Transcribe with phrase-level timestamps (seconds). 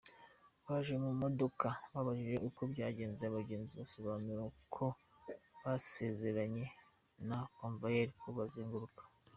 [0.65, 4.35] Baje mu modoka babajije uko byagenze, abagenzi basobanuye
[4.75, 4.85] ko
[5.63, 6.65] basezeranye
[7.27, 9.01] na Convoyeur ko bazenguruka.